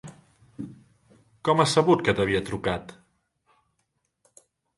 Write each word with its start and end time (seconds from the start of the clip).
Com 1.49 1.61
has 1.65 1.75
sabut 1.77 2.01
que 2.07 2.15
t'havia 2.21 2.41
trucat? 2.49 2.95